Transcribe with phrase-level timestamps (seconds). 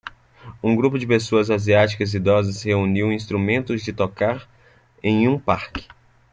[0.63, 4.49] Um grupo de pessoas asiáticas idosas reuniu instrumentos de tocar
[5.03, 5.87] em um parque.